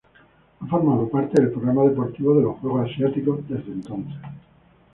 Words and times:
Ha 0.59 0.65
formado 0.65 1.07
parte 1.09 1.39
del 1.39 1.51
programa 1.51 1.83
deportivo 1.83 2.33
de 2.35 2.41
los 2.41 2.57
Juegos 2.57 2.89
Asiáticos 2.89 3.47
desde 3.47 3.71
entonces. 3.71 4.17